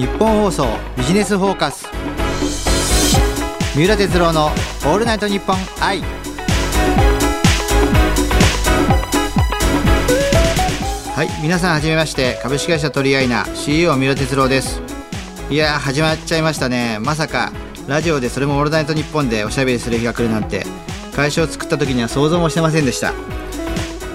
[0.00, 1.86] 日本放送ビジネスフォーカス。
[3.76, 6.00] 三浦哲郎のオールナイトニッポン愛。
[11.14, 14.80] はい皆さんはじめまして株式会社トリアイナ CEO 三浦哲郎です。
[15.50, 16.98] いや始まっちゃいましたね。
[16.98, 17.52] まさか
[17.86, 20.64] ラジオでそれもオールナイトニッポンでおしゃべりする日が来るなんて
[21.14, 23.12] 会社を作った時には想像もしてませんでした。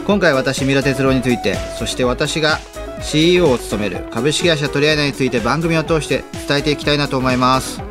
[0.07, 2.57] 今回私三浦哲郎についてそして私が
[3.05, 7.81] CEO を務める株式会社トリアイナについて番組を通して伝えていきたいなと思います。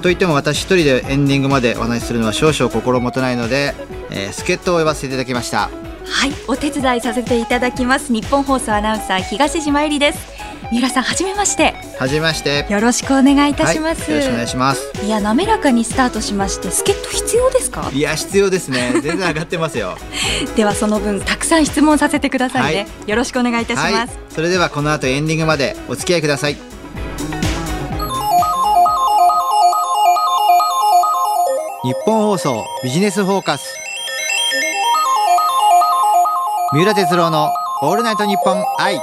[0.00, 3.74] といっても私一人でエンディングまでお話しするのは少々心もとないので、
[4.10, 5.70] えー、助っ人を呼ばせていただきました。
[6.10, 8.12] はいお手伝いさせていただきます。
[8.12, 10.37] 日本放送アナウンサー東島えりです。
[10.70, 11.74] 三浦さんはじめまして。
[11.98, 12.66] はじめまして。
[12.68, 14.92] よろしくお願いいたします、はい、よろしくお願いします。
[15.02, 17.90] いや滑らかにスタートしまして助っ人必要ですか？
[17.90, 18.90] いや必要ですね。
[19.00, 19.96] 全然上がってますよ。
[20.56, 26.56] ではその分たくさん質問させてくださいね、はい、よろしくお願いいたします、はい、それではこの後エンディングまでお付き合いください。
[31.84, 33.64] 日本放送ビジネスフォーカス。
[36.74, 39.00] 三浦哲郎のオールナイトニッポン愛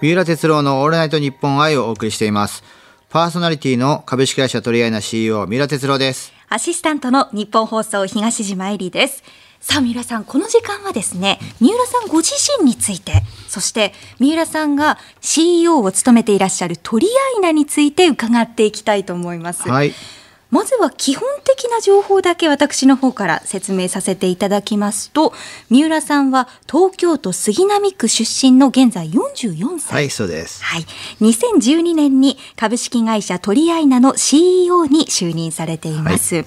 [0.00, 2.62] 三浦哲郎のオールナイトニッポン愛をお送りしています。
[3.08, 6.32] パーソナリティの株式会社トリアイナ CEO 三浦哲郎です。
[6.48, 9.24] アシスタントの日本放送東島えりです。
[9.58, 19.68] さあ三浦さんこの時間はですね三浦さんご自身についてそして三浦さんが CEO を務めていらっしゃるトリアイナについて伺っていきたいと思います。
[19.68, 19.92] はい
[20.50, 25.34] まずは基本的な情報だけ私の方から説明させていただきますと、
[25.68, 29.94] 三浦さんは東京都杉並区出身の現在44歳。
[29.94, 30.64] はい、そうです。
[30.64, 30.86] はい。
[31.20, 36.36] 2012年に株式会社トリアイナの CEO に就任されています。
[36.36, 36.46] はい、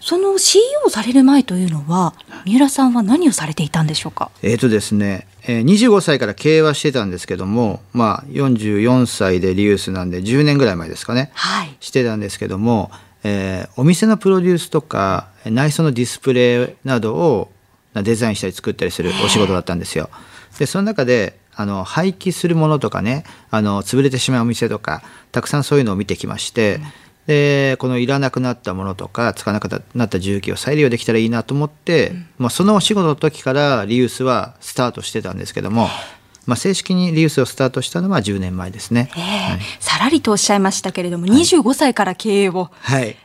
[0.00, 2.14] その CEO される前というのは、
[2.46, 4.30] 三浦さんは何をされていたんでしょうか？
[4.42, 12.90] えっ、ー、とですね、えー、25歳から経営はしてたんですけども、まあ、44歳でリユースなんで10年ぐらい前ですかね、はい、してたんですけども、
[13.24, 17.50] えー、お店のプロデュースとか内装のディスプレイなどを
[17.94, 20.10] デザインしたり作ったりするお仕事だったんですよ。
[20.58, 25.02] でその中であの廃棄するものとかねあの潰れてしまうお店とか
[25.32, 26.82] たくさんそういうのを見てきまして、うん、
[27.26, 35.88] でこのいらなくなったものとか使わなくなった重機を再利用できたらいいなと思って、うん、まあ、そのお仕事の時からリユースはスタートしてたんですけども。
[36.48, 43.16] まあ、正式にリユースをスタートしたのは10年前ですね、はい、さらりとおっしゃいましたけれども、はい、25歳から経営を、はい、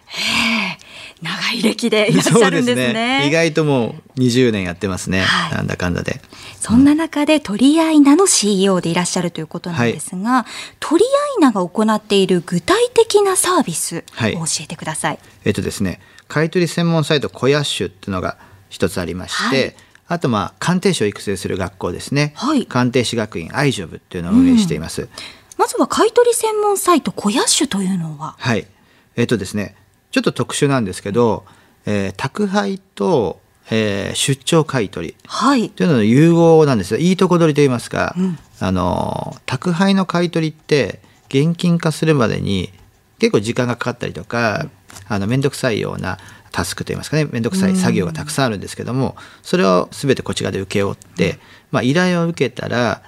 [1.22, 6.20] 長い歴でいらっしゃるんですね、ね、意外ともう20年やってますね、はい、なんだかんだで。
[6.60, 10.46] そんな中でトリアイナの CEO でいらっしゃるということなんですが、はい、
[10.82, 18.38] トリアイナが行っている具体的なサービスを教えてください、えっとですね買取専門サイトコヤッシュっていうのが
[18.70, 19.76] 一つありまして、
[20.14, 25.10] あとまあ鑑定士を育成する学校ですね、はい、鑑定士学院アイジョブっていうのを運営しています、うん、
[25.58, 28.36] まずは買取専門サイトコヤッシュというのは？
[28.38, 28.68] はい。
[29.16, 29.76] えっ、ー、とですね
[30.12, 31.46] ちょっと特殊なんですけど、
[31.86, 33.42] えー、宅配と、
[33.72, 35.70] えー、出張買取はい。
[35.72, 37.00] というのの融合なんですよ。
[37.00, 41.00] いいとこ取りと言いますか、うん、あの宅配の買取って
[41.30, 42.72] 現金化するまでに
[43.18, 44.68] 結構時間がかかったりとか、
[45.08, 46.20] あの面倒くさいような
[46.54, 51.40] タスクといいますかね面倒くさい作業がたくさんあるんですけども、それを全てこちらで請け負って、
[51.72, 53.02] まあ、依頼を受けたら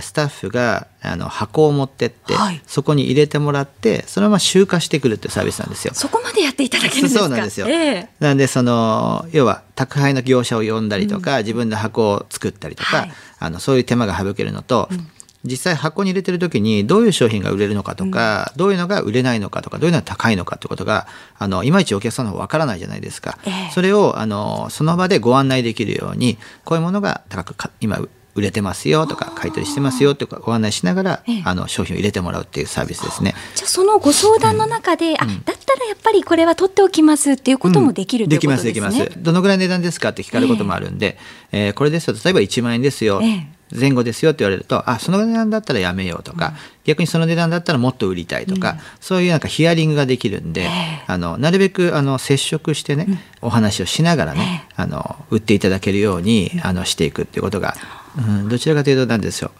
[0.00, 5.94] スタッフがあの箱を持ってって、はい、そこに入れてもらってそのまま集荷してくるっていうサービスなんですよ。
[5.94, 7.20] そこまでやっていただけるんですか？
[7.22, 7.66] そうなんですよ。
[7.68, 15.10] えー、なんでその要は宅配の業者を呼んだりとか、うん、自分で箱を作ったりとか、はい、あのそういう手間が省けるのと、うん
[15.44, 21.06] 実際箱に入れてる時にどういう商品が売れるのかとか、うん、どういうのが売れないのかとかどういうのが高いのかってことが
[21.38, 28.00] あのいまいちお客さんの方わからないじゃないですか、えー、それをあのその場でご案内できるようにこういうものが高く今
[28.34, 33.34] 売れてますよとか買い取りしてますよとかご案内しながら、ええ、あの商品を入れてもらうっていうサービスですね。
[33.54, 39.10] じゃあそのご相談の中で、うん、あだったらやっぱりこれは取っておきますっていうこともできる、うん、できますできます。
[39.18, 41.18] どのぐらい値段ですかって聞かれることもあるんで、
[41.52, 41.70] ええ。
[41.70, 43.20] ー、これですと例えば1万円ですよ。
[43.22, 46.54] え前後ですよって言われるとあその値段だったらやめようとか、うん、
[46.84, 50.68] 逆にその値段だったらもっと売りたいとか、うん、そういうなんかヒアリングができるんで、
[51.06, 57.76] あのなるべくあの接触してね、うん、お話をしながらね、あの売っていただけるようにあのしていくっていうことが、
[58.18, 59.50] うん、どちらかというとなんですよ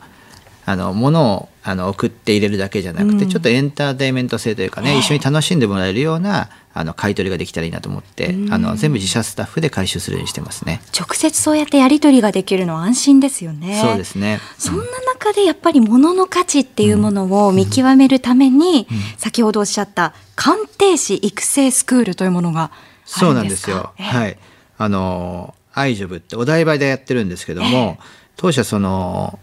[0.66, 10.80] あの物をあの送って入れるだけじゃなくて、ちょっとエンターテインメント性というかね、一緒に楽しんでもらえるようなあの買い取りができたらいいなと思って、あの全部自社スタッフで回収するようにしてますね。
[10.98, 13.80] 直接そうやってやり取りができるのは安心ですよね。
[13.82, 14.40] そうですね。
[14.58, 18.86] そんな中でやっぱり物の価値っていうものを見極めるために、
[19.18, 22.70] 先ほどおっしゃった鑑定士育成スクールというものが
[23.04, 23.92] そうなんですよ。
[23.98, 24.38] はい。
[24.78, 27.98] あのアイジョブってお台場でやってるんですけども。
[28.00, 29.38] えー当社その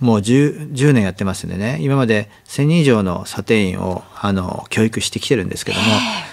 [0.00, 1.78] もう 10, 10年やってますんでね。
[1.82, 5.84] 今まで1,000人以上の査定員をあの教育してきてるんですけども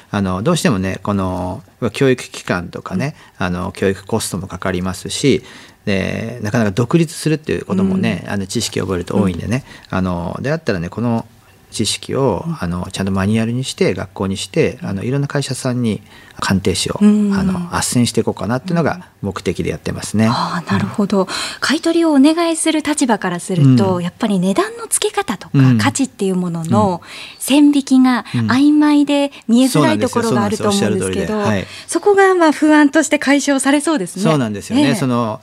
[0.10, 1.62] あのどうしてもねこの
[1.94, 5.44] 教育機関とかね、うん、あの教育コストもかかりますし
[5.86, 11.28] でなかなか独立するっていうこともね、うん、あの知識を覚えると多いんでね、うん、あのであったらねこの
[11.70, 16.02] 知識を、あのちゃんとマニュアルにして学校にしてあのいろんな会社さんに
[16.40, 20.28] 鑑定士を、あの斡旋していこうかなっていうのが目的でやってますね。
[20.30, 21.28] あなるほど、
[21.60, 27.02] 買取をお願いする立場からすると、やっぱり値段の付け方とか、価値っていうものの
[27.40, 31.44] 線引きが曖昧で見えづらいところがあると思うんですけど、
[31.88, 34.24] そこがまあ不安として解消されそうですね。
[34.24, 34.90] そうなんですよね。
[34.90, 35.42] えー、その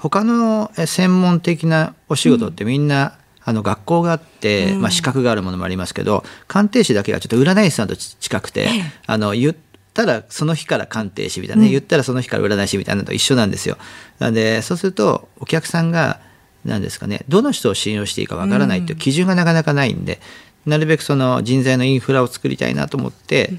[0.00, 3.14] 他の専門的なお仕事ってみんな、
[3.46, 8.68] あの学校があって、まあ、資格があるものもありますけど、鑑定士だけがちょっと占い師さんと近くて、
[9.06, 9.54] あの言っ
[9.94, 13.78] たらその日から鑑定士みたいなね、言ったらその日から占い師みたいなのと一緒なんですよ。
[14.18, 16.20] なんでそうするとお客さんが
[16.64, 20.20] 何ですかねどの人を信用していいかわからないっていう基準がなかなかないんで、
[20.66, 23.52] なるべくその人材のインフラを作りたいなと思って、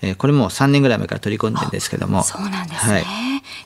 [0.00, 2.22] えー、これも3年ぐらい前から取り込んでるんですけども。
[2.22, 3.04] そうなんですね、はい、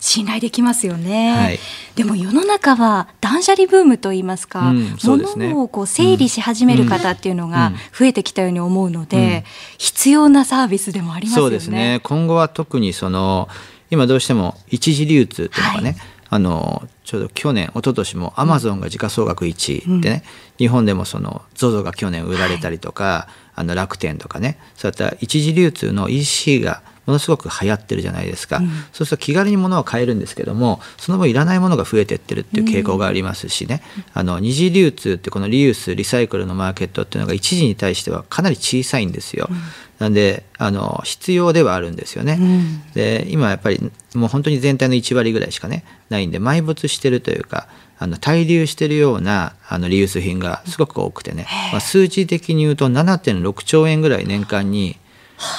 [0.00, 1.58] 信頼できますよね、はい、
[1.94, 9.44] でも世の中は断捨離ブームといいますか、うん、ね、物をこう整理し始める方っていうのが増えてきたように思うので、うんうん、
[9.78, 11.46] 必要なサービスでもありますよね。
[11.46, 12.00] そうですね。
[12.02, 13.48] 今後は特にその
[13.90, 39.48] 今どうしても一時流通っていうのがね、はいあのちょうど去年一昨年もアマゾンが時価総額1位でね、うん、日本でもその ZOZO が去年売られたりとか、はい、あの楽天とかねそういった一次流通の EC がものすごく流行ってるじゃないですか、うん、そうすると気軽に物を買えるんですけどもその分いらないものが増えてってるっていう傾向がありますしね、うん、あの二次流通ってこのリユースリサイクルのマーケットっていうのが一時に対してはかなり小さいんですよ。
[39.50, 39.56] うん、
[39.98, 42.38] なんであの必要ではあるんですよね。
[42.94, 43.80] で今やっぱり
[44.14, 47.66] もう本当に全体の1割ぐらいしかねないんで埋没してるというか
[47.98, 54.96] あの滞留してるようなあのリユース品がすごく多くてね、まあ、数字的に言うと7.6兆円ぐらい年間に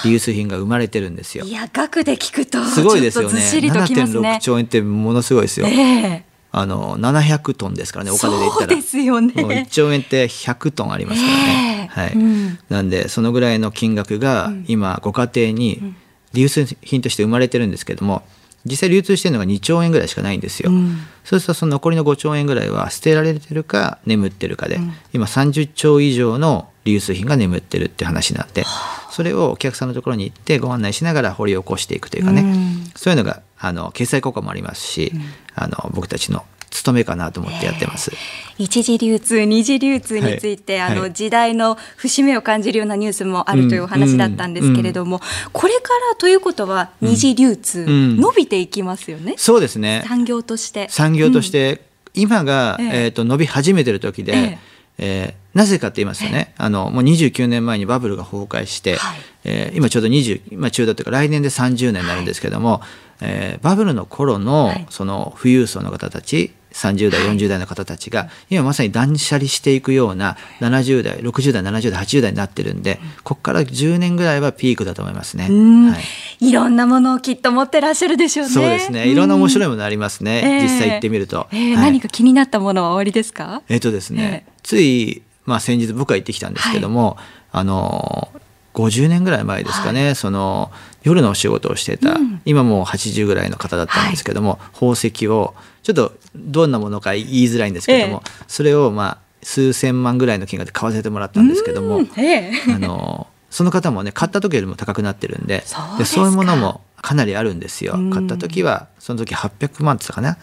[0.04, 1.46] リユース品が生まれてるんですよ。
[1.46, 3.40] いや額で聞くとすごいですよね。
[3.40, 5.68] 7.6兆円ってものすごいですよ。
[5.68, 8.68] えーあの700トンですからねお金で言ったら。
[8.68, 9.42] ですよね。
[9.42, 15.96] もう1兆円って100トンありますからね、えー、はい、うん、なんでそのぐらいの金額が今ご家庭に
[16.34, 18.22] リユース品として生まれてるんですけども
[18.66, 28.66] 実際流通してるのが2兆円ぐらいしかないんですよ、うん、そうするとその残りの5兆円ぐらいは捨てられてるか眠ってるかで、うん、今30兆以上のリユース品が眠ってるって話になって
[29.12, 35.14] それをお客さんのところに行ってご案内しながら掘り起こしていくというかね、うん、そういうのがあの決済効果もありますし、
[35.56, 38.12] あの僕たちの務めかなと思ってやってます。
[38.58, 45.22] 一次流通、二次流通について、はい、あの、時代の節目を感じるようなニュースもあるというお話だったんですけれども、うん。
[45.22, 49.36] うん、これからということは二次流通、伸びていきますよね？
[49.38, 50.04] そうですね。
[50.08, 50.88] 産業として。
[50.90, 51.84] 産業として、
[52.16, 54.34] 今が、えっ、ー、と伸び始めてる時で。
[54.34, 62.82] えええー、なぜかと言いますとね、あのもう29年前にバブルが崩壊して、はい、えー、今ちょうど20、まあ、中途というか来年で30年になるんですけども、はい、
[63.22, 75.98] えー、バブルの頃のその富裕層の方たち30代40代の方たちが今まさに断捨離していくような70代60代70代80代になってるんでここから10年ぐらいはピークだと思いますね、は
[76.40, 78.54] い、いろんなものをきっと持ってらっしゃるでしょうね。
[78.54, 79.08] そうですね。
[79.08, 83.62] いろんな面白いものありますね、えー、実際行ってみると、えーはい、何か気になったものはおありですか？
[83.70, 87.18] えっ、ー、とですね、えー、つい、まあ、先日僕は行ってきたんですけども、はい、
[87.52, 88.30] あの
[88.74, 90.72] 50年ぐらい前ですかね、はい、その
[91.04, 95.54] 夜のお仕事をしてた、うん、今もう80ぐらいの方だったんですけども、はい、宝石を
[95.84, 108.00] ちょっとどんなものか言いづらいんですけども、ええ、それをまあ数千万ぐらいの金額で買わせてもらったんですけども、え、あのその方もね買った時よりも高くなってるんでそうでそういうものもかなりあるんですよ。
[108.14, 110.38] 買った時はその時800万ってったかな、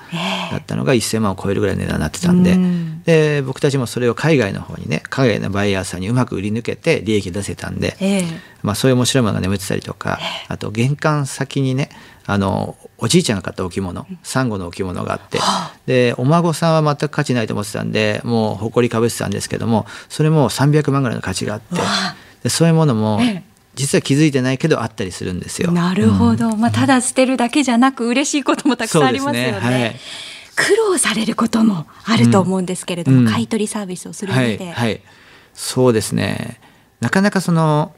[0.51, 2.59] だったのが1000万を超えるぐらいの値段になってたんで
[3.07, 7.97] で僕たちもそれを海外の方にね海外のバイヤーさんにうまく売り抜けて利益出せたんで、
[8.63, 11.89] まあ、そういう面白いものが眠ってたりとか、あと玄関先にね
[12.27, 15.39] あのおじいちゃんが買った置物サンゴの置物があって
[15.87, 21.77] でお孫さんは全く価値ないと思ってたんでもう誇りかぶってたんですけどもそれも300万ぐらいの価値があって
[22.43, 23.21] でそういうものも
[23.75, 25.71] 実は気づいてないけどあったりするんですよ。
[25.73, 29.51] なるほど、うん、まあ、ただ捨てるだけじゃなく嬉しいこともたくさんありますよね。
[29.53, 29.61] ね。
[29.61, 29.97] はい、
[30.57, 35.01] 苦労されることもあると思うんですけれども、うん、買取サービスをする上で、はい、はい、
[35.55, 36.61] そうですね。
[37.01, 37.95] なかなかその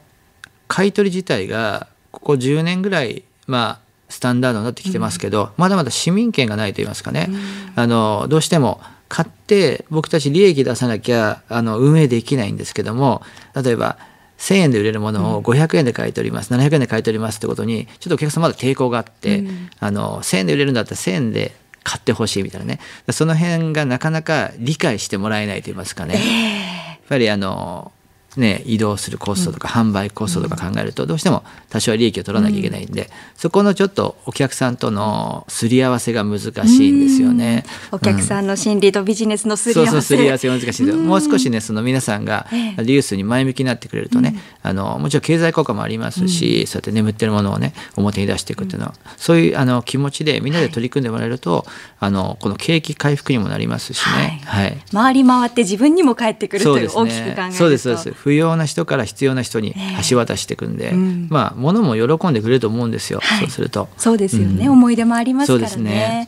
[0.67, 3.82] 買取自体がここ10年ぐらいまあ
[4.13, 7.29] スタンダードになってきてますけど、うん、まだまだ市民権がないと言いますかね、
[7.75, 8.79] あのどうしても
[9.09, 13.21] 買って僕たち利益出さなきゃあの運営できないんですけども
[13.55, 13.97] 例えば
[14.37, 22.79] 1,000円で売れるものを500円で買い取ります、うん、700円で買い取りますってことにちょっとお客様まだ抵抗があって、うん、あの1,000円で売れるんだったら1,000円で買ってほしいみたいなね。
[23.11, 27.91] その辺がなかなか理解してもらえないと言いますかね、えー、やっぱりあの
[28.37, 37.63] ね、移動するコストとか販売コストとか考えるとどうしても多少利益を取らなきゃいけないんで、そこのちょっとお客さんとのすり合わせが難しいんですよね。
[37.91, 51.65] お客さんの心理とビジネスのすり合わせ、そうそうすり合わせが難しいもう少しねその皆さんがリユースに前向きになってくれるとね、あのもちろん経済効果もありますし、そうやって眠ってるものをね表に出していくっていうのは、そういうあの気持ちでみんなで取り組んでもらえると、
[51.99, 54.41] あのこの景気回復にもなりますしね。
[54.45, 54.77] はい。
[54.91, 57.57] 回り回って自分にも返ってくるという大きく考えると。
[57.57, 59.75] そうですそうです不要な人から必要な人に
[60.09, 63.89] 橋渡していくんで、えーうん、まあ物も喜んでくれると思うんですよ、はい、そうすると。
[63.97, 66.27] そうですよね、うん、思い出もありますからね、ね。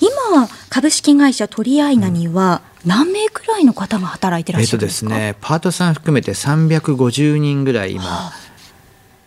[0.00, 8.45] うん、今株式会社トリアイナには何名くらいの方が働いてらっしゃるんですか、えっとですねパートさん含めて350人ぐらい今、はあ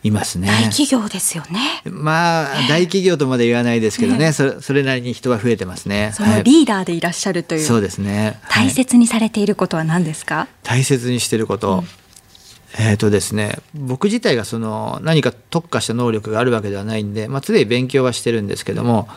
[0.04, 0.48] いますね。
[0.48, 1.82] 大企業ですよね。
[1.86, 6.12] まあ大企業とまで言わないですけどね、そそれなりに人は増えてますね。
[6.14, 8.40] そのリーダーでいらっしゃるという、はい、そうですね。
[8.50, 10.48] 大切にされていることは何ですか？
[10.64, 11.84] 大切にしていること、
[12.78, 19.10] えーとですね、僕自体がその何か特化した能力があるわけではないんで、まあ、常に勉強はしてるんですけども、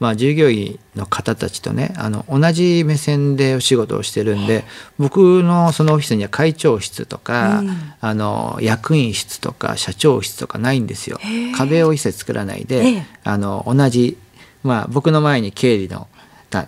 [0.00, 4.64] まあ、従業員の方たちとねあの同じ目線でお仕事をしてるんで
[4.98, 11.20] 僕のそのオフィスには会長室とか、うん、あの役員室とか社長室とかないんですよ。
[11.56, 14.16] 壁を一切作らないであの同じ、
[14.64, 16.08] まあ、僕の前に経理の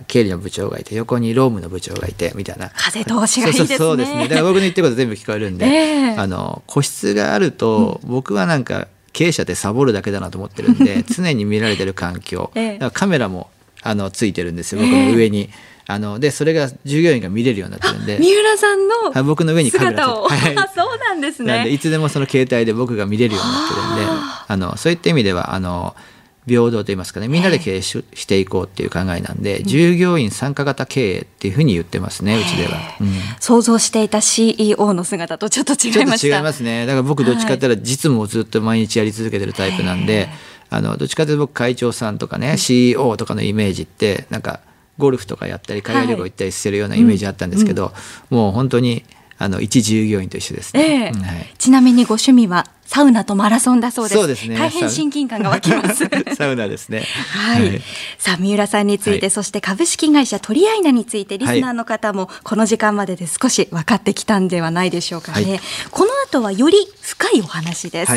[0.07, 2.71] 経理の部長がいて横にロームの部長がいてみたいな。
[2.71, 3.79] 風通しがいいですね。
[3.79, 4.29] そうですね。
[4.29, 13.51] だから僕の言ってること全部聞こえるんで、 えー、あの個室があると、僕はなんか経営者ってサボるだけだなと思ってるんで 常に見られてる環境、えー、カメラも
[13.83, 15.51] あのついてるんですよ僕の上に。
[15.89, 20.41] あのでそれが従業員が見れるようになってるんで三浦さんの僕の上にカメラを、はい、
[20.75, 21.69] そうなんですね。
[21.69, 25.97] いつでもその携帯で僕が見れるようになってるんであのそういった意味ではあの
[26.47, 27.29] 平等といいますかね。
[27.29, 33.09] みんなで経営し,、していこうっていう考えなんで、従業員参加型経営っていうふうに言ってますねうちでは、うん、
[33.39, 36.87] 想像していた CEO の姿とちょっと違いました違いますね。
[36.87, 40.29] だから僕どっちかっていうと実務をずっと毎日やり続けてるタイプなんで、
[40.71, 44.61] あのどっちかというと僕会長さんとかね、CEO とかのイメージってなんか
[44.99, 47.93] ゴルフとかやったり海外旅行行ったりしてるようなイメージあったんですけど、
[48.31, 49.05] もう本当に
[49.43, 54.15] あの一従業員と一緒ですね、えーはい、ちなみにご趣味はサウナとマラソンだそうです。
[54.19, 54.59] そうですね。
[54.59, 56.05] 大変親近感が湧きます。
[56.37, 57.03] サウナ ですね。
[57.31, 57.69] はい。
[57.71, 57.83] はい、
[58.19, 65.51] さあ三浦さんについて、はい、そして株式会社トリアイナについてリスナーの方もこの時間までで少し分かってきたんではないでしょうかね。
[65.53, 68.13] はい、この後はより深いお話です。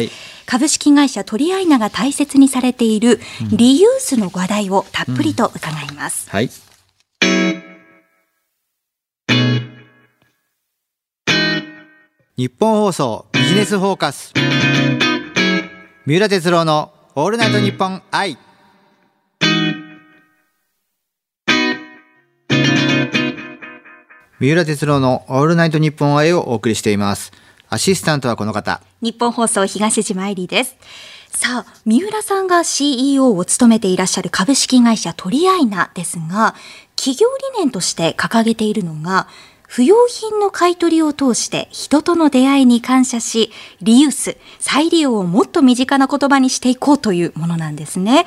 [0.45, 6.27] 株式会社トリアイナが大切にされているリユースの話題をたっぷりと伺います。
[6.27, 6.49] うん、はい。
[12.37, 14.33] 日本放送ビジネスフォーカス。
[16.05, 18.37] 三浦哲郎のオールナイトニッポン愛
[24.37, 27.31] 三浦哲郎のオールナイトニッポン愛をお送りしています。
[27.69, 28.81] アシスタントはこの方。
[28.99, 30.75] 日本放送東島えりです。
[31.29, 36.53] さあ、三浦さんが CEO を務めていらっしゃる株式会社トリアイナですが、
[36.97, 39.29] 企業理念として掲げているのが、
[39.67, 48.25] 不用品の買い取りを通して人との出会いに感謝し、リユース、再利用をもっと身近な言葉にしていこうというものなんですね。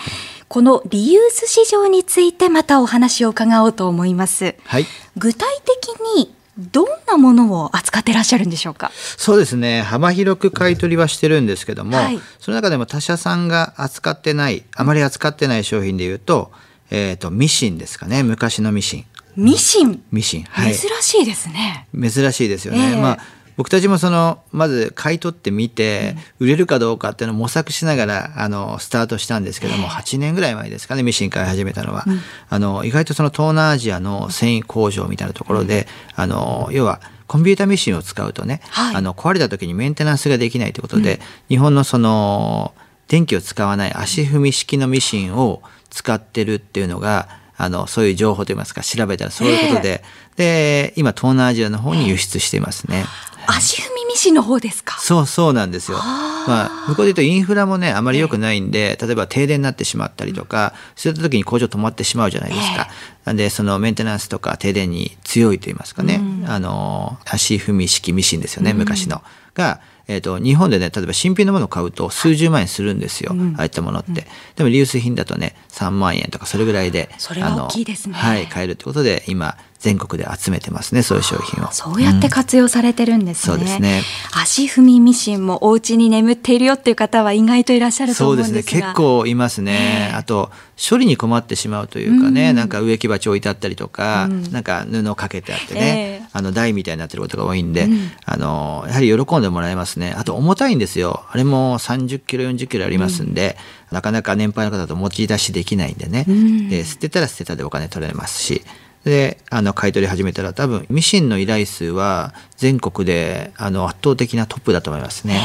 [0.49, 4.57] このリユース市場についてまたお話を伺おうと思います。
[4.64, 8.90] はい、具体的にどんなものを扱ってらっしゃるんでしょうか？
[9.16, 9.83] そうですね。
[9.83, 16.50] 幅広く買い取りはしてるんですけども、はい、その中でも他社さんが扱ってないあまり扱ってない商品でいうと,、
[16.90, 18.25] えーとミシンですかね。
[18.25, 19.04] 昔のミシン
[19.38, 20.02] ミシン。
[20.11, 21.87] ミシン、はい、珍しいですね。
[21.95, 23.18] 珍しいですよね、えー、まあ
[23.57, 42.75] 僕たちもそのまず買い取ってみて売れるかどうかっていうのを模索しながらあのスタートしたんですけども8年ぐらい前ですかねミシン買い始めたのは、うん、あの意外とその東南アジアの繊維工場みたいなところで、あの要はコンピュータミシンを使うとね、はい、あの壊れた時にメンテナンスができないということで、うん、日本のその
[43.09, 47.28] 電気を使わない足踏み式のミシンを使ってるっていうのが
[47.59, 50.03] あのそういう情報といいますか調べたらそういうことで、
[50.37, 53.05] で今東南アジアの方に輸出していますね。
[53.50, 54.99] 足踏みミシンの方ですか？
[55.00, 55.99] そうそうなんですよ。
[55.99, 62.88] まあ、向こうで言うとインフラもねあまり良くないんで、例えば停電になってしまったりとか、そういった時に工場止まってしまうじゃないですか。
[63.25, 69.23] なんでそのメンテナンスとか停電に強いと言いますかね、あの足踏み式ミシンですよね、昔の
[69.55, 74.15] がえーと、日本でね例えば新品のものを買うと数十万円するんですよ、うん、ああいったものって、うん、
[74.57, 78.15] でもリユース品だとね3万円とかそれぐらいでそれは大きいですね。
[78.15, 81.70] はい買えるってことで今全国で集めてますねそういう商品を。
[81.70, 84.02] そうやって活用されてるんですね、うん、そうですね。
[84.35, 88.52] 足踏みミシンもお家に眠っているよっていう方は意外といらっしゃると思うんですが。
[88.54, 88.82] そうですね。
[88.82, 100.12] 結構いますね、あと処理に困ってしまうというかね、うん、なんか植木鉢置いてあったりとか、うん、なんか布をかけてあってね、えー、あの台みたいになってることが多いんで、うん、あのやはり喜んでもらえますね。
[100.16, 101.25] あと重たいんですよ。
[101.30, 103.56] あれも30キロ40キロありますんで、
[103.92, 106.25] なかなか年配の方と持ち出しできないんでね、
[106.68, 108.62] で捨てたら捨てたでお金取れますし
[109.09, 115.41] であの買い取り始めたら多分ミシンの依頼数は全国であの圧倒的なトップだと思いますね。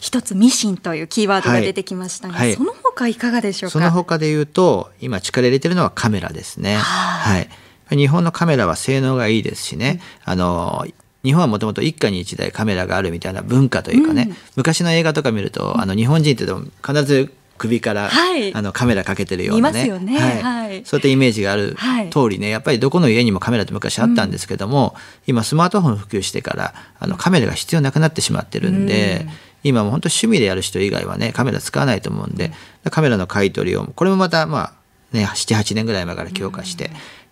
[0.00, 3.72] 一つミシンというキーワードが出てきましたが、はい、その他いかがでしょうか？
[3.72, 6.76] その他で言うと今力入れてるのはカメラですね。
[6.76, 7.48] はい。
[7.90, 10.86] 日本のカメラは性能がいいですしね、うん、あの
[11.24, 16.44] 日本はもともと一家に一台カメラがあるみたいな文化というかね、うん、昔の映画とか見るとあの日本人って
[16.86, 20.18] 必ず首から、はい、あのカメラかけてるようなね、ね。
[20.18, 21.76] はい、そういったイメージがある
[22.10, 22.48] 通りね。
[22.48, 29.26] やっぱりどこの家にもカメラって昔あったんですけども、うん、今スマートフォン普及してからあのカメラが必要なくなってしまってるんで。
[29.26, 29.30] うん。
[29.62, 32.50] 今も本当趣味でやる人以外はねカメラ使わないと思うんで、
[32.90, 34.72] カメラの買い取りをこれもまたまあ
[35.12, 36.90] ね78年ぐらい前から強化して、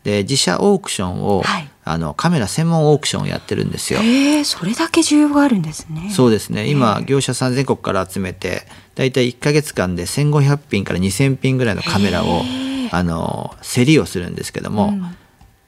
[0.09, 4.01] で自社オークションを、はい、あのカメラ専門オークションをやってるんですよ。
[4.03, 6.11] えそれだけ需要があるんですね。
[6.11, 6.67] そうですね。
[6.71, 8.63] 今業者さん全国から集めて
[8.95, 12.43] だいたい1か月間で1,500品から2,000品ぐらいのカメラを
[12.91, 14.87] あの競りをするんですけども。
[14.89, 15.17] うん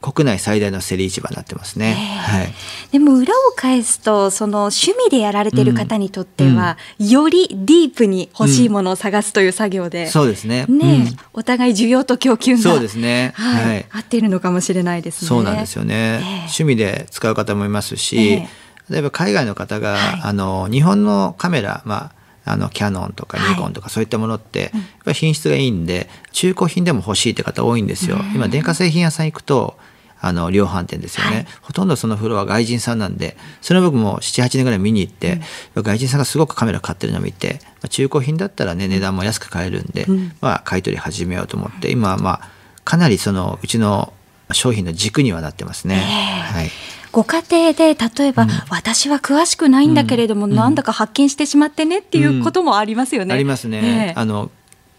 [0.01, 1.93] 国内最大の競り市場になってますね。
[1.93, 2.53] はい。
[2.91, 10.65] でも裏を返すとその趣味でやられてる方にとっては、うん、よりディープに欲しいものを探すという作業で、うん、そうですね。
[10.69, 13.33] ね、うん、お互い需要と供給がそうですね。
[13.37, 13.65] はい。
[13.65, 15.29] はい、合っているのかもしれないですね。
[15.29, 15.95] そうなんですよね。
[15.95, 22.21] えー、趣味で使う方もいますし、えー、例えば海外の方が、はい、あの日本のカメラまあ
[22.53, 24.71] あのキャノンとかニコンとかそういったものって、やっ
[25.05, 28.17] ぱり品質がいいんで中古品でも欲しいって方多いんですよ。
[28.35, 29.77] 今電化製品屋さん行くと
[30.21, 35.41] あの量販店ですよね、はい、ほとんどそのフロア外人さんなんでそれは僕も78年ぐらい見に行って、
[35.75, 42.49] うん、外人さんがすごくカメラ買ってるのを見て、まあ、中古品だったらね値段も安く買えるんで、うん、まあ、買い取り始めようと思って今はまあ
[42.85, 44.13] かなりそのうちの
[44.53, 45.97] 商品の軸にはなってますね。
[45.97, 46.71] はい。
[47.13, 53.35] ご家庭で例えば、うん、私は詳しくないんだけれども、うん、なんだか発見してしまってねっていうこともありますよね。
[53.35, 54.15] ありますね。
[54.17, 54.51] あの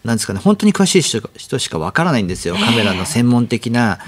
[0.04, 3.98] なんですかね本当に詳しい人人しかわからないんですよ、カメラの専門的な。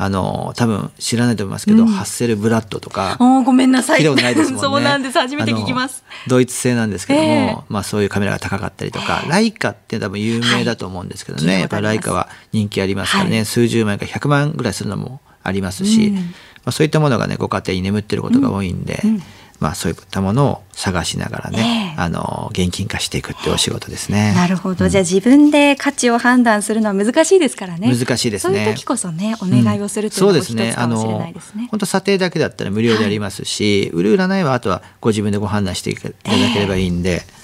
[0.00, 4.00] あの多分知らないと思いますけど、うん、ハッセルブラッドとかごめんなさい。
[4.00, 4.60] 聞いたことないですもんね。
[4.70, 5.18] そうなんです。
[5.18, 6.04] 初めて聞きます。
[6.28, 16.22] ドイツ製なんですけども、えー、まあそういうカメラが高かったりとか、ライカって多分有名だと思うんですけどね、はい、やっぱりライカは人気ありますからね、はい、数十万円から100万ぐらいするのもありますし、うん、ま
[16.66, 19.22] あ、そういったものがねご家庭に眠ってることが多いんで、うん
[19.60, 24.32] まあ、そういったものを探しながらね、えー、あの現金化していくっていうお仕事ですね。
[24.34, 27.92] なるほど、うん、じゃあ自分で価値を判断するのは難しいですからね。
[27.92, 28.54] 難しいですね。
[28.54, 31.68] そういう時こそねお願いをするというのも一つかもしれないですね。
[31.70, 36.14] 本当、査定だけだったら無料でやりますし、はい、売る売らないはあとはご自分でご判断していただ
[36.54, 37.24] ければいいんで。
[37.28, 37.37] えー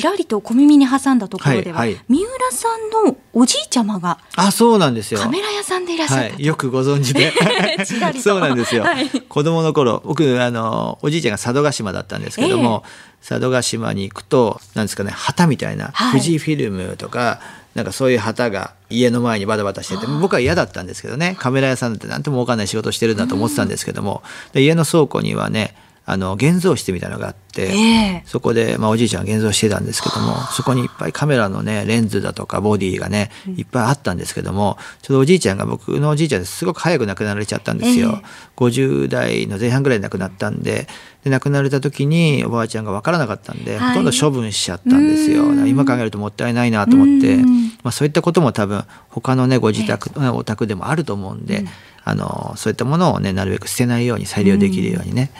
[0.00, 5.20] ちらりと小耳に挟んだところでは、はいはい、三浦さんのおじいちゃまがあそうなんですよ。
[5.20, 7.32] カメラ屋さんでいらっしゃった、はい、よくご存知で。
[8.20, 12.84] そうなんですよ、はい、子供の頃僕あのおじいちゃんが佐渡島だったんですけども、
[13.22, 17.40] えー、佐渡島に行くとなんですかね旗みたいな、富士フィルムとか
[17.74, 25.74] なんかそういう旗が家の前にバタバタしてて僕は嫌だったんですけどねカメラ屋さんって何とも分かんない仕事してるんだと思ってたんですけども、で家の倉庫にはね
[26.10, 40.88] あの現像室みたいなのがあって、えー、そこで、まあ、おじいちゃんが現像してたんですけどもそこにいっぱいカメラのねレンズだとかボディがねいっぱいあったんですけどもちょうどおじいちゃんが僕のおじいちゃんですごく早く亡くなられちゃったんですよ、えー、50代の前半ぐらいで亡くなったんで
[41.22, 45.52] で亡くなられた時におばあちゃんが分からなかったんで、はい、ほとんど処分しちゃったんですよ。
[45.66, 47.36] 今考えるともったいないなと思って、
[47.82, 51.68] まあ、そういったことも多分他のねご自宅、えー、お宅でもあると思うんで、うん、
[52.04, 55.30] あのそういったものをねなるべく捨てないように再利用できるようにね、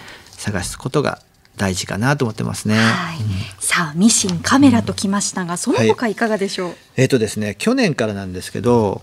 [0.40, 1.20] 探すことが
[1.56, 2.76] 大事かなと思ってますね。
[2.76, 3.28] はいうん、
[3.60, 6.66] さあミシンカメラときましたが、うん、その他いかがでしょう？
[6.68, 9.02] はい、えっ、ー、とですね去年からなんですけど。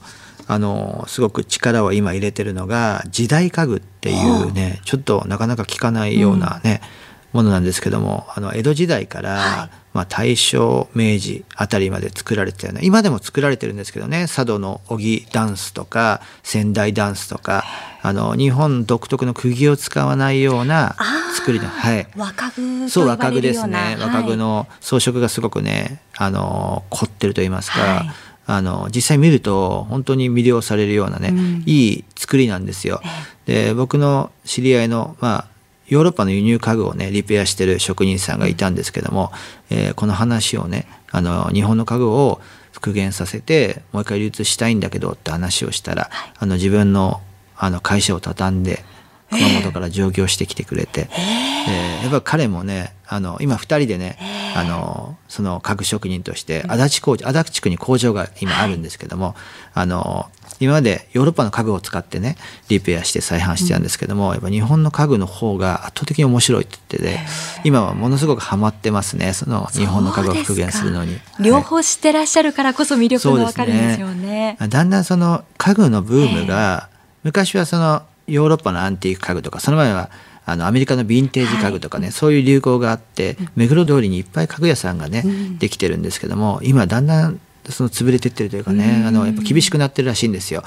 [0.50, 7.07] あのすごく力を今入れてるのが時代家具っていうねちょっとなかなか聞かないようなね、うん、
[7.38, 9.70] ものなんですけどもあの江戸時代から、はい。
[9.94, 17.64] まあ、大正明治あたりまで作られてたような今でも作られてるんですけどね佐渡の荻ダンスとか仙台ダンスとか
[18.04, 20.96] あの日本独特の釘を使わないような
[21.36, 28.10] 作りの、はい、若具そう若具ですね、若具の装飾がすごくねあの凝ってると言いますか、はい、
[28.46, 33.02] あの実際見ると本当に魅了されるようなね、うん、いい作りなんですよ。
[33.48, 35.57] で僕の知り合いのまあ
[35.88, 39.32] ヨーロッパの輸入家具をねリペアしてる職人さんがいたんですけども、
[39.70, 47.22] えー、この話をねあの日本の家具を復元させてもう一回流通したいんだけどって話をしたら、はい、あの自分の
[47.60, 48.84] あの会社を畳んで
[49.30, 54.18] 熊本から上京してきてくれて、えー、やっぱ彼もねあの今2人でね
[54.56, 59.36] あのその家具職人として足立工足立地区に工場が今あるんですけども、はい、
[59.74, 62.38] あの今までヨーロッパの家具を使ってね
[62.70, 67.20] リペアして再販してたんですけども、やっぱ日本の家具の方が圧倒的に面白いって言ってて
[67.64, 76.90] 今はものすごくハマってますねその日本の家具を復元するのに、両方知ってらっしゃるからこそ魅力がわかるんですよね、ね、だんだんその家具のブームが
[77.24, 80.10] 昔はそのヨーロッパのアンティーク家具とかその前は
[80.46, 90.64] あのアメリカのヴィンテージ家具とかね、はい、そういう流行があって目黒通りにいっぱい家具屋さんがね、うん、できてるんですけども今だんだんその潰れてってるというかね、あのやっぱ厳しくなってるらしいんですよ。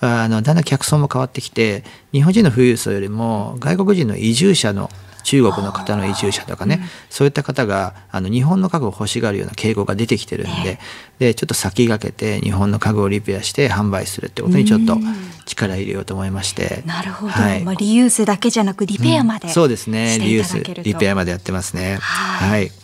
[0.00, 4.88] あのだんだん客層も変わってきて日本人の富裕層よりも外国人の移住者の
[5.24, 10.78] 中国の方の移住者とかね、うん、そういった方があの日本の家具を欲しがるような傾向が出てきてるんで
[11.18, 14.98] でちょっと先駆けて日本の家具をリペアして販売するってことにちょっと
[15.46, 20.18] 力入れようと思いまして、なるほど、はい、まあ、リユースだけじゃなくリペアまで、うん、そうですね。
[20.18, 21.98] リユースリペアまでやってますね。
[22.00, 22.83] はい、はい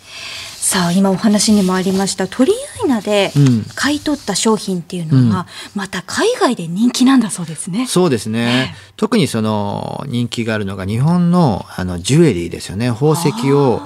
[0.70, 2.52] さあ今お話にもありましたトリ
[2.82, 3.32] アイナで
[3.74, 7.88] 買い取った商品っていうのは、また海外で人気なんだそうですね。
[7.88, 12.88] そうですね、特にその人気があるのが日本のあのジュエリーですよね。
[12.92, 13.82] 宝石を、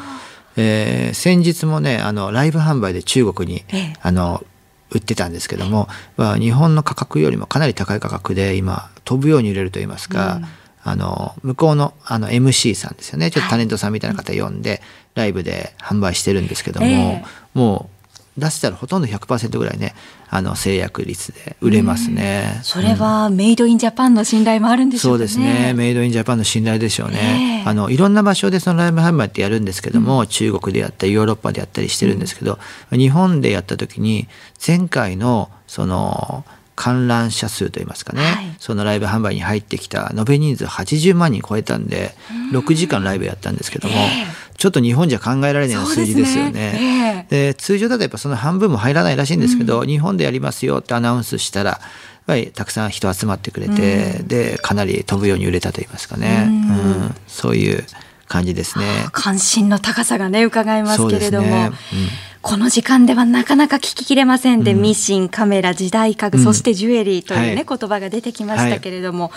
[0.58, 4.44] えー、先日もねあのライブ販売で中国に、ええ、あの
[4.90, 13.30] 売ってたんですけども、まあ、日本の価格よりもかなり高い価格で今飛ぶように売れると言いますか、うんあの向こうのあの MC さんですよね。
[13.30, 14.82] ちょっとタレントさんみたいな方呼んで、
[15.14, 17.88] ライブで販売してるんですけども、えー、も
[18.36, 19.94] う出したらほとんど100%ぐらいね
[20.28, 25.72] あの制約率で売れますね、それはメイドインジャパンの信頼もあるんでしょうか、ね、そうですね。
[25.74, 32.58] メイドインジャパンの信頼でしょうね、えー、あのいろんな場所でそのライブ販売ってやるんですけども、うん、中国でやったりヨーロッパでやったりしてるんですけど、
[32.90, 34.26] うん、日本でやった時に
[34.66, 36.44] 前回のその
[36.76, 42.14] 観覧者数といいますかね、はい、そのライブ販売に入ってきた延べ人数80万人超えたんで
[42.52, 46.50] 6時間ライブやったんですけども、えー、ちょっと日本じゃ考えられないような数字ですよね。
[46.52, 47.26] で、ね。
[47.30, 51.80] えー、通常だとやっぱその半分も入らないらしいんですけど、うん、日本でやりますよってアナウンスしたらやっ
[52.26, 57.84] ぱりたくさん人集まってくれて、うん、でかなり飛ぶように売れたといいますかね、うん、うん、そういう
[58.26, 58.84] 感じですね。
[59.12, 61.46] 関心の高さがね伺いますけれども。
[61.46, 61.66] ね。
[61.66, 64.62] うんこの時間ではなかなか聞ききれません。
[64.62, 69.33] で、うん、ミシン、カメラ、時代家具、うん、そしてジュエリーというね、はい、言葉が出てきましたけれども、はい、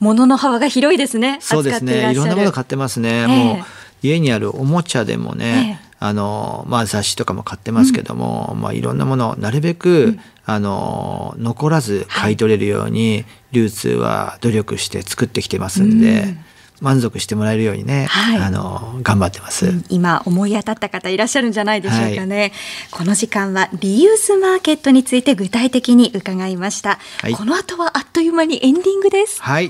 [0.00, 1.38] 物の幅が広いですね。
[1.40, 2.10] そうですね。
[2.10, 3.10] いろんなもの買ってますね。
[3.10, 3.64] えー、もう
[4.02, 16.36] 家にあるおもちゃでもね、えー、あのまあ、雑誌とかも買ってますけども、うん、まあ、いろんなものなるべく、あの残らず買い取れるように、流通は努力して作ってきてますんで。
[16.80, 22.52] 満足してもらえるようにね、はい、あの頑張ってます、うん、今思い当たった方いらっしゃるんじゃないでしょうかね、はい、
[22.90, 29.42] この時間はリユースマーケットについて具体的に伺いました、はい、この後はあっという間にエンディングです。
[29.42, 29.68] はい。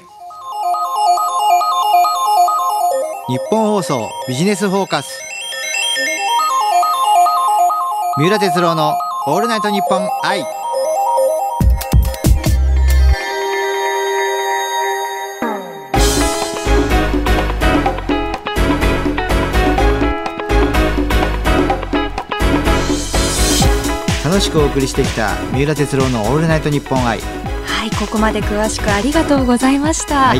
[3.28, 5.20] 日本放送ビジネスフォーカス。
[8.16, 8.94] 三浦哲郎の
[9.26, 10.57] オールナイトニッポン愛
[24.38, 30.38] 楽しくお送りしてきた三浦哲郎のオールナイトニッポン愛はいここまで詳しくありがとうございました、はい、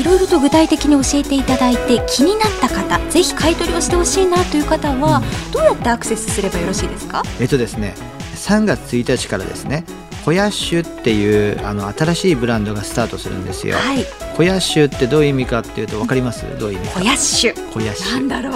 [0.00, 7.22] いろいろと具体的に教えていただいて気になった方ぜひ買い取りをしてほしいなという方は、うん、どうやってアクセスすればよろしいですか？
[7.38, 7.94] えっとですね
[8.34, 9.84] 3月1日からですね
[10.24, 13.76] コヤッシュっていうあの新しいブランドがスタートするんですよ。
[13.76, 14.04] はい、
[14.36, 16.42] コヤッシュってどういう意味かっていうとわかります？
[16.58, 17.72] どういう意味コヤッシュ。
[17.72, 18.12] コヤッシュ。
[18.14, 18.54] なんだろう。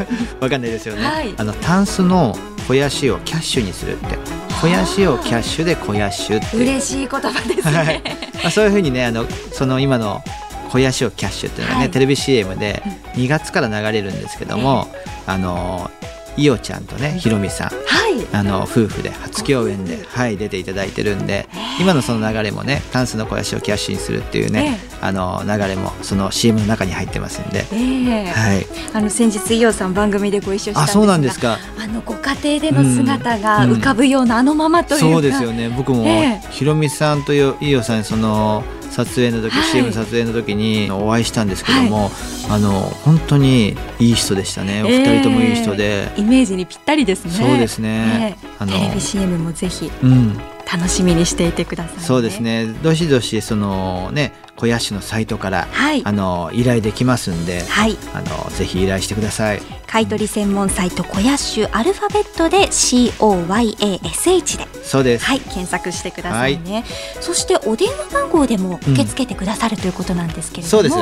[0.40, 1.04] わかんないですよね。
[1.04, 4.18] はい、あのタンスの肥やしをキャッシュにするって。
[4.50, 6.58] 肥やしをキャッシュで肥やしゅって。
[6.58, 8.02] 嬉しい言葉ですね、はい、
[8.34, 10.20] まあ、そういうふうにねあのその今の
[10.64, 12.82] 肥やしをキャッシュっていうのがね、はい、テレビ CM で
[13.14, 14.86] 2月から流れるんですけども、
[15.26, 15.90] あの
[16.38, 17.74] いおちゃんとねひろみさん、は
[18.08, 21.48] い、あの夫婦で初共演で、はい、出ていただいてるんで
[21.80, 31.58] 今のその流れもねタンスの肥やしをキャッシュにするっていうね、あの流れもその CM の中に入ってますんで、えー、はい、あの先日伊おさん番組でご一緒したんですがあそうなんですか。
[31.78, 35.68] あのご家庭での姿が浮かぶような、あのままというか、そうですよね。
[35.68, 36.04] 僕も、
[36.50, 38.64] ひろみさんと伊おさんにその
[39.04, 42.10] 撮影の時、はい、CM 撮影の時にお会いしたんですけども、はい、
[42.50, 44.82] あの本当にいい人でしたね。
[44.82, 47.30] お二人ともいい人で、えー、イメージにぴったりですね。
[47.30, 50.36] そうですね、えー、あのテレビ CM もぜひ、うん、
[50.70, 52.66] 楽しみにしていてください、ね、そうですね。
[52.82, 59.62] どしどしそのね小屋市のサイトから、はいあの依頼できますんで、はいあのぜひ依頼してください。
[59.86, 65.24] 買取専門サイト小屋種アルファベットで COYASH でそうです。
[65.24, 66.84] はい検索してくださいね、
[67.20, 70.96] そしてお電話番号でも受け付けてくださるということなんですけれども、そうです。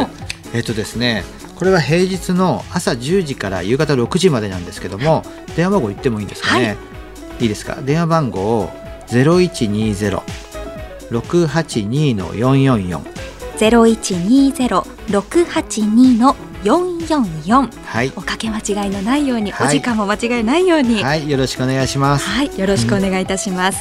[0.55, 1.25] えっとですね、
[1.57, 5.25] これは平日の朝10時から夕方6時までなんですけども、
[5.57, 6.67] 電話番号言ってもいいんですかね？
[6.67, 6.73] は
[7.41, 7.77] いい、いですか？
[7.83, 8.71] 電話番号
[9.09, 9.25] ゼ
[13.59, 18.13] ゼロ一二ゼロ六八二の四四四はい。
[18.17, 22.27] おかけ間違いのないように、はいお時間も間違いないように、はい、はい、よろしくお願いします。
[22.61, 23.79] よろしくお願いいたします。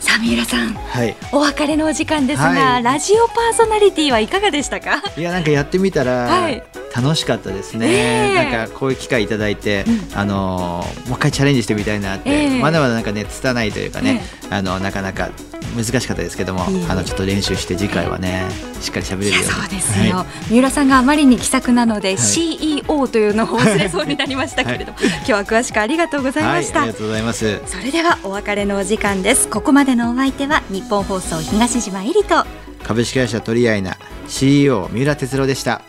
[0.00, 1.14] さあ三浦さん、はい。
[1.32, 5.02] お別れのお時間ですが、はいラジオパーソナリティはいかがでしたか？
[5.16, 8.50] いやなんかやってみたら、はい楽しかったですね、ええ。
[8.52, 10.18] なんかこういう機会いただいて、うん。
[10.18, 12.60] あのーもう一回チャレンジしてみたいなって、ええ。
[12.60, 15.30] まだまだなんかね拙いというかね、あのなかなか
[15.76, 16.86] 難しかったですけども、いえいえ。
[16.88, 18.44] あのちょっと練習して次回はね
[18.80, 19.44] しっかり喋れるように。
[19.44, 22.18] そうですよ、は三浦さんがあまりに気さくなので、い。
[22.18, 27.60] CEO というのを忘れそうになりましたけれども、今日は詳しくありがとうござい、いました、はいありがとうございます。
[27.66, 29.48] それではお別れのお時間です。
[29.48, 32.46] ここまでのお相手は日本放送東島えりと
[32.84, 33.96] 株式会社トリアイナ
[34.28, 35.82] CEO 三浦哲郎でした